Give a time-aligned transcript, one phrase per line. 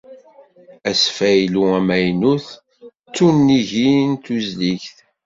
[0.91, 2.59] Asfaylu amaynut n
[3.15, 4.95] tunigin tusligt.